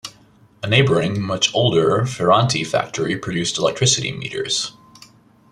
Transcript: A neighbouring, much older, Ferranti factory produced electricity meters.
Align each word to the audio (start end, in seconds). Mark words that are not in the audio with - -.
A 0.63 0.67
neighbouring, 0.67 1.21
much 1.21 1.53
older, 1.53 1.99
Ferranti 2.07 2.65
factory 2.65 3.15
produced 3.19 3.59
electricity 3.59 4.11
meters. 4.11 4.71